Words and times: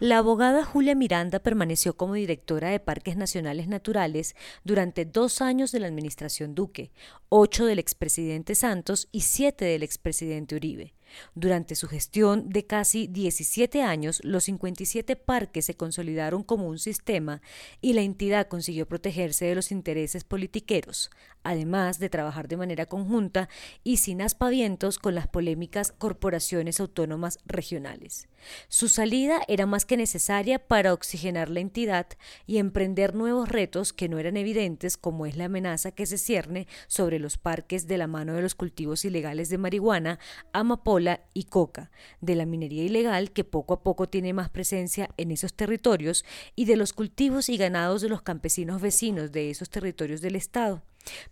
La 0.00 0.16
abogada 0.16 0.64
Julia 0.64 0.94
Miranda 0.94 1.40
permaneció 1.40 1.94
como 1.94 2.14
directora 2.14 2.70
de 2.70 2.80
Parques 2.80 3.18
Nacionales 3.18 3.68
Naturales 3.68 4.34
durante 4.64 5.04
dos 5.04 5.42
años 5.42 5.72
de 5.72 5.80
la 5.80 5.88
administración 5.88 6.54
Duque, 6.54 6.90
ocho 7.28 7.66
del 7.66 7.78
expresidente 7.78 8.54
Santos 8.54 9.08
y 9.12 9.20
siete 9.20 9.66
del 9.66 9.82
expresidente 9.82 10.56
Uribe. 10.56 10.94
Durante 11.34 11.74
su 11.74 11.88
gestión 11.88 12.48
de 12.48 12.66
casi 12.66 13.06
17 13.06 13.82
años, 13.82 14.20
los 14.24 14.44
57 14.44 15.16
parques 15.16 15.66
se 15.66 15.74
consolidaron 15.74 16.42
como 16.42 16.66
un 16.68 16.78
sistema 16.78 17.42
y 17.80 17.92
la 17.92 18.02
entidad 18.02 18.48
consiguió 18.48 18.86
protegerse 18.86 19.46
de 19.46 19.54
los 19.54 19.70
intereses 19.70 20.24
politiqueros, 20.24 21.10
además 21.42 21.98
de 21.98 22.08
trabajar 22.08 22.48
de 22.48 22.56
manera 22.56 22.86
conjunta 22.86 23.48
y 23.84 23.98
sin 23.98 24.22
aspavientos 24.22 24.98
con 24.98 25.14
las 25.14 25.28
polémicas 25.28 25.92
corporaciones 25.92 26.80
autónomas 26.80 27.38
regionales. 27.44 28.28
Su 28.68 28.88
salida 28.88 29.40
era 29.48 29.66
más 29.66 29.84
que 29.84 29.96
necesaria 29.96 30.58
para 30.58 30.94
oxigenar 30.94 31.50
la 31.50 31.60
entidad 31.60 32.06
y 32.46 32.58
emprender 32.58 33.14
nuevos 33.14 33.48
retos 33.48 33.92
que 33.92 34.08
no 34.08 34.18
eran 34.18 34.36
evidentes 34.36 34.96
como 34.96 35.26
es 35.26 35.36
la 35.36 35.46
amenaza 35.46 35.92
que 35.92 36.06
se 36.06 36.18
cierne 36.18 36.66
sobre 36.86 37.18
los 37.18 37.36
parques 37.36 37.86
de 37.86 37.98
la 37.98 38.06
mano 38.06 38.34
de 38.34 38.42
los 38.42 38.54
cultivos 38.54 39.04
ilegales 39.04 39.48
de 39.48 39.58
marihuana, 39.58 40.18
amapola 40.52 40.99
y 41.34 41.44
coca, 41.44 41.90
de 42.20 42.34
la 42.34 42.46
minería 42.46 42.84
ilegal 42.84 43.32
que 43.32 43.44
poco 43.44 43.74
a 43.74 43.82
poco 43.82 44.08
tiene 44.08 44.32
más 44.32 44.50
presencia 44.50 45.10
en 45.16 45.30
esos 45.30 45.54
territorios 45.54 46.24
y 46.56 46.64
de 46.66 46.76
los 46.76 46.92
cultivos 46.92 47.48
y 47.48 47.56
ganados 47.56 48.02
de 48.02 48.08
los 48.08 48.22
campesinos 48.22 48.80
vecinos 48.80 49.32
de 49.32 49.50
esos 49.50 49.70
territorios 49.70 50.20
del 50.20 50.36
Estado 50.36 50.82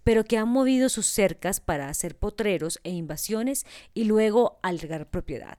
pero 0.03 0.25
que 0.25 0.39
han 0.39 0.49
movido 0.49 0.89
sus 0.89 1.07
cercas 1.07 1.61
para 1.61 1.89
hacer 1.89 2.17
potreros 2.17 2.81
e 2.85 2.91
invasiones 2.91 3.67
y 3.95 4.05
luego 4.05 4.59
algar 4.63 5.11
propiedad. 5.11 5.59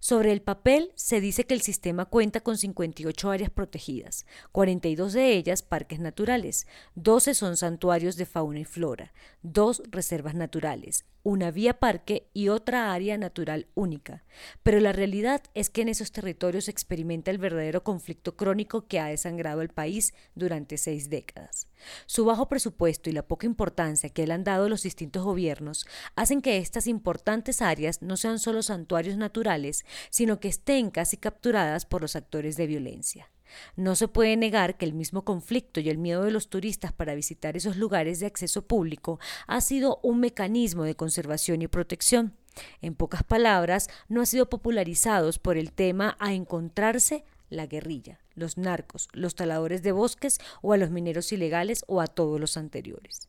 Sobre 0.00 0.32
el 0.32 0.42
papel 0.42 0.92
se 0.94 1.20
dice 1.20 1.44
que 1.44 1.54
el 1.54 1.60
sistema 1.60 2.04
cuenta 2.04 2.40
con 2.40 2.56
58 2.56 3.30
áreas 3.30 3.50
protegidas, 3.50 4.26
42 4.52 5.12
de 5.12 5.32
ellas 5.32 5.62
parques 5.62 5.98
naturales, 5.98 6.68
12 6.94 7.34
son 7.34 7.56
santuarios 7.56 8.16
de 8.16 8.24
fauna 8.24 8.60
y 8.60 8.64
flora, 8.64 9.12
dos 9.42 9.82
reservas 9.90 10.36
naturales, 10.36 11.04
una 11.22 11.50
vía 11.50 11.78
parque 11.78 12.28
y 12.32 12.48
otra 12.48 12.92
área 12.92 13.18
natural 13.18 13.66
única. 13.74 14.24
Pero 14.62 14.80
la 14.80 14.92
realidad 14.92 15.42
es 15.54 15.70
que 15.70 15.82
en 15.82 15.88
esos 15.88 16.12
territorios 16.12 16.66
se 16.66 16.70
experimenta 16.70 17.30
el 17.30 17.38
verdadero 17.38 17.82
conflicto 17.84 18.36
crónico 18.36 18.86
que 18.86 19.00
ha 19.00 19.06
desangrado 19.06 19.62
el 19.62 19.68
país 19.68 20.14
durante 20.34 20.78
seis 20.78 21.10
décadas. 21.10 21.68
Su 22.06 22.24
bajo 22.24 22.48
presupuesto 22.48 23.10
y 23.10 23.12
la 23.12 23.26
poca 23.26 23.46
importancia 23.46 24.10
que 24.10 24.26
le 24.26 24.34
han 24.34 24.44
dado 24.44 24.68
los 24.68 24.82
distintos 24.82 25.24
gobiernos 25.24 25.86
hacen 26.16 26.42
que 26.42 26.58
estas 26.58 26.86
importantes 26.86 27.62
áreas 27.62 28.02
no 28.02 28.16
sean 28.16 28.38
solo 28.38 28.62
santuarios 28.62 29.16
naturales, 29.16 29.84
sino 30.10 30.40
que 30.40 30.48
estén 30.48 30.90
casi 30.90 31.16
capturadas 31.16 31.86
por 31.86 32.02
los 32.02 32.16
actores 32.16 32.56
de 32.56 32.66
violencia. 32.66 33.30
No 33.76 33.94
se 33.94 34.08
puede 34.08 34.36
negar 34.36 34.76
que 34.76 34.84
el 34.84 34.92
mismo 34.92 35.24
conflicto 35.24 35.80
y 35.80 35.88
el 35.88 35.98
miedo 35.98 36.24
de 36.24 36.30
los 36.30 36.48
turistas 36.48 36.92
para 36.92 37.14
visitar 37.14 37.56
esos 37.56 37.76
lugares 37.76 38.20
de 38.20 38.26
acceso 38.26 38.66
público 38.66 39.18
ha 39.46 39.60
sido 39.60 40.00
un 40.02 40.20
mecanismo 40.20 40.84
de 40.84 40.96
conservación 40.96 41.62
y 41.62 41.68
protección. 41.68 42.34
En 42.82 42.94
pocas 42.94 43.22
palabras, 43.22 43.88
no 44.08 44.20
ha 44.20 44.26
sido 44.26 44.48
popularizados 44.48 45.38
por 45.38 45.56
el 45.56 45.72
tema 45.72 46.16
a 46.18 46.32
encontrarse 46.32 47.24
la 47.50 47.66
guerrilla, 47.66 48.20
los 48.34 48.58
narcos, 48.58 49.08
los 49.12 49.34
taladores 49.34 49.82
de 49.82 49.92
bosques 49.92 50.38
o 50.62 50.72
a 50.72 50.76
los 50.76 50.90
mineros 50.90 51.32
ilegales 51.32 51.84
o 51.86 52.00
a 52.00 52.06
todos 52.06 52.40
los 52.40 52.56
anteriores. 52.56 53.28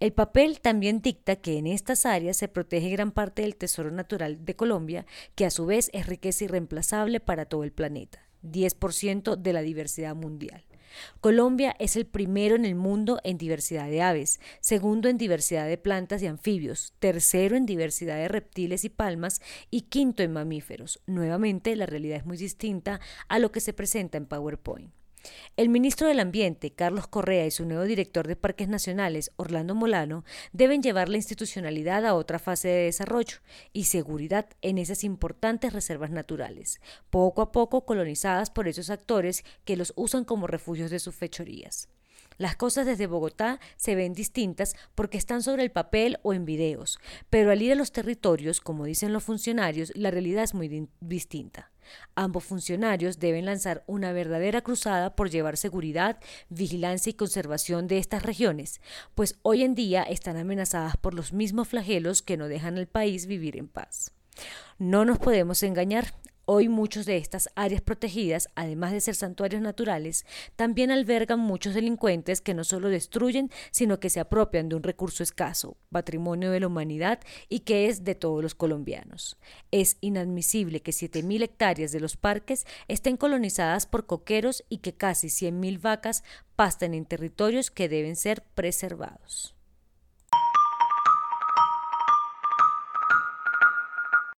El 0.00 0.12
papel 0.12 0.60
también 0.60 1.00
dicta 1.00 1.36
que 1.36 1.58
en 1.58 1.66
estas 1.66 2.04
áreas 2.04 2.36
se 2.36 2.48
protege 2.48 2.90
gran 2.90 3.12
parte 3.12 3.42
del 3.42 3.56
tesoro 3.56 3.90
natural 3.90 4.44
de 4.44 4.56
Colombia, 4.56 5.06
que 5.36 5.46
a 5.46 5.50
su 5.50 5.66
vez 5.66 5.90
es 5.92 6.06
riqueza 6.06 6.44
irreemplazable 6.44 7.20
para 7.20 7.44
todo 7.44 7.62
el 7.62 7.72
planeta. 7.72 8.29
10% 8.42 9.36
de 9.36 9.52
la 9.52 9.62
diversidad 9.62 10.14
mundial. 10.14 10.64
Colombia 11.20 11.76
es 11.78 11.96
el 11.96 12.06
primero 12.06 12.56
en 12.56 12.64
el 12.64 12.74
mundo 12.74 13.20
en 13.24 13.38
diversidad 13.38 13.88
de 13.88 14.02
aves, 14.02 14.40
segundo 14.60 15.08
en 15.08 15.18
diversidad 15.18 15.66
de 15.66 15.78
plantas 15.78 16.22
y 16.22 16.26
anfibios, 16.26 16.94
tercero 16.98 17.56
en 17.56 17.66
diversidad 17.66 18.16
de 18.16 18.28
reptiles 18.28 18.84
y 18.84 18.88
palmas 18.88 19.40
y 19.70 19.82
quinto 19.82 20.22
en 20.22 20.32
mamíferos. 20.32 21.00
Nuevamente, 21.06 21.76
la 21.76 21.86
realidad 21.86 22.18
es 22.18 22.26
muy 22.26 22.36
distinta 22.36 23.00
a 23.28 23.38
lo 23.38 23.52
que 23.52 23.60
se 23.60 23.72
presenta 23.72 24.18
en 24.18 24.26
PowerPoint. 24.26 24.92
El 25.56 25.68
ministro 25.68 26.08
del 26.08 26.20
Ambiente, 26.20 26.70
Carlos 26.70 27.06
Correa, 27.06 27.46
y 27.46 27.50
su 27.50 27.66
nuevo 27.66 27.84
director 27.84 28.26
de 28.26 28.36
Parques 28.36 28.68
Nacionales, 28.68 29.30
Orlando 29.36 29.74
Molano, 29.74 30.24
deben 30.52 30.82
llevar 30.82 31.08
la 31.08 31.16
institucionalidad 31.16 32.06
a 32.06 32.14
otra 32.14 32.38
fase 32.38 32.68
de 32.68 32.84
desarrollo 32.84 33.38
y 33.72 33.84
seguridad 33.84 34.46
en 34.62 34.78
esas 34.78 35.04
importantes 35.04 35.72
reservas 35.72 36.10
naturales, 36.10 36.80
poco 37.10 37.42
a 37.42 37.52
poco 37.52 37.84
colonizadas 37.84 38.50
por 38.50 38.68
esos 38.68 38.90
actores 38.90 39.44
que 39.64 39.76
los 39.76 39.92
usan 39.96 40.24
como 40.24 40.46
refugios 40.46 40.90
de 40.90 40.98
sus 40.98 41.14
fechorías. 41.14 41.88
Las 42.38 42.56
cosas 42.56 42.86
desde 42.86 43.06
Bogotá 43.06 43.60
se 43.76 43.94
ven 43.94 44.14
distintas 44.14 44.74
porque 44.94 45.18
están 45.18 45.42
sobre 45.42 45.62
el 45.62 45.70
papel 45.70 46.18
o 46.22 46.32
en 46.32 46.46
videos, 46.46 46.98
pero 47.28 47.50
al 47.50 47.60
ir 47.60 47.72
a 47.72 47.74
los 47.74 47.92
territorios, 47.92 48.62
como 48.62 48.86
dicen 48.86 49.12
los 49.12 49.24
funcionarios, 49.24 49.92
la 49.94 50.10
realidad 50.10 50.44
es 50.44 50.54
muy 50.54 50.88
distinta. 51.00 51.69
Ambos 52.14 52.44
funcionarios 52.44 53.18
deben 53.18 53.46
lanzar 53.46 53.84
una 53.86 54.12
verdadera 54.12 54.62
cruzada 54.62 55.16
por 55.16 55.30
llevar 55.30 55.56
seguridad, 55.56 56.18
vigilancia 56.48 57.10
y 57.10 57.14
conservación 57.14 57.86
de 57.86 57.98
estas 57.98 58.22
regiones, 58.22 58.80
pues 59.14 59.38
hoy 59.42 59.62
en 59.62 59.74
día 59.74 60.02
están 60.02 60.36
amenazadas 60.36 60.96
por 60.96 61.14
los 61.14 61.32
mismos 61.32 61.68
flagelos 61.68 62.22
que 62.22 62.36
no 62.36 62.48
dejan 62.48 62.78
al 62.78 62.86
país 62.86 63.26
vivir 63.26 63.56
en 63.56 63.68
paz. 63.68 64.12
No 64.78 65.04
nos 65.04 65.18
podemos 65.18 65.62
engañar, 65.62 66.14
Hoy 66.52 66.68
muchos 66.68 67.06
de 67.06 67.16
estas 67.16 67.48
áreas 67.54 67.80
protegidas, 67.80 68.48
además 68.56 68.90
de 68.90 69.00
ser 69.00 69.14
santuarios 69.14 69.62
naturales, 69.62 70.26
también 70.56 70.90
albergan 70.90 71.38
muchos 71.38 71.74
delincuentes 71.74 72.40
que 72.40 72.54
no 72.54 72.64
solo 72.64 72.88
destruyen, 72.88 73.52
sino 73.70 74.00
que 74.00 74.10
se 74.10 74.18
apropian 74.18 74.68
de 74.68 74.74
un 74.74 74.82
recurso 74.82 75.22
escaso, 75.22 75.76
patrimonio 75.92 76.50
de 76.50 76.58
la 76.58 76.66
humanidad 76.66 77.20
y 77.48 77.60
que 77.60 77.86
es 77.86 78.02
de 78.02 78.16
todos 78.16 78.42
los 78.42 78.56
colombianos. 78.56 79.36
Es 79.70 79.96
inadmisible 80.00 80.82
que 80.82 80.90
7.000 80.90 81.44
hectáreas 81.44 81.92
de 81.92 82.00
los 82.00 82.16
parques 82.16 82.66
estén 82.88 83.16
colonizadas 83.16 83.86
por 83.86 84.06
coqueros 84.06 84.64
y 84.68 84.78
que 84.78 84.92
casi 84.92 85.28
100.000 85.28 85.80
vacas 85.80 86.24
pasten 86.56 86.94
en 86.94 87.06
territorios 87.06 87.70
que 87.70 87.88
deben 87.88 88.16
ser 88.16 88.42
preservados. 88.56 89.54